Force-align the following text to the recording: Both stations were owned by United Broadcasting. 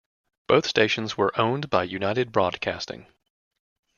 Both 0.47 0.65
stations 0.65 1.15
were 1.15 1.31
owned 1.39 1.69
by 1.69 1.83
United 1.83 2.31
Broadcasting. 2.31 3.05